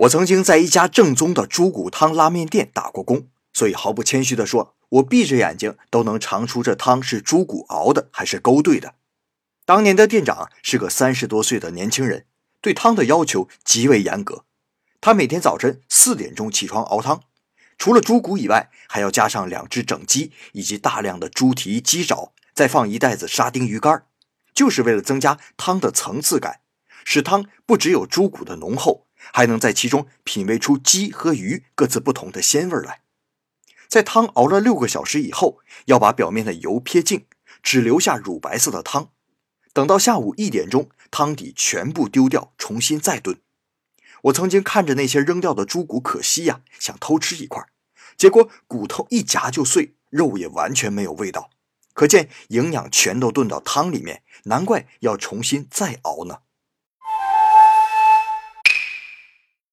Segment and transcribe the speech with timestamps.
[0.00, 8.94] 我曾经在一家正宗的猪骨汤拉面店打过工，所以毫不谦虚地说，我闭着眼睛都能尝出这汤是猪骨熬的还是勾兑的。
[9.66, 12.24] 当年的店长是个三十多岁的年轻人，
[12.62, 14.46] 对汤的要求极为严格。
[15.02, 17.24] 他每天早晨四点钟起床熬汤，
[17.76, 24.06] 除了猪骨以外，还要加上两只整鸡以及大量的猪蹄、鸡爪，再放一袋子沙丁鱼干，
[24.54, 26.60] 就是为了增加汤的层次感，
[27.04, 33.02] 使汤不只有猪骨的浓厚，还能在其中品味出鸡和鱼各自不同的鲜味来。
[33.88, 37.26] 在汤熬了六个小时以后，要把表面的油撇净，
[37.62, 39.10] 只留下乳白色的汤。
[39.72, 43.40] 等到下午一点钟，汤底全部丢掉，重新再炖。
[44.24, 47.64] 我曾经看着那些扔掉的猪骨，可惜呀，想偷吃一块，
[48.16, 51.50] 结果骨头一夹就碎，肉也完全没有味道，
[51.94, 56.40] 可见营养全都炖到汤里面，难怪要重新再熬呢。